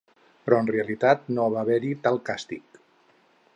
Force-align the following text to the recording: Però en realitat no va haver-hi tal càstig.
Però 0.45 0.61
en 0.63 0.69
realitat 0.75 1.29
no 1.37 1.45
va 1.55 1.61
haver-hi 1.65 1.93
tal 2.07 2.19
càstig. 2.31 2.83